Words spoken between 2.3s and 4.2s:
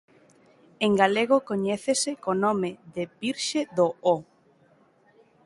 nome de "Virxe do O".